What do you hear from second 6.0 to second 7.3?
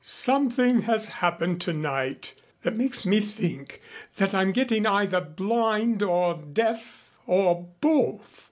or deaf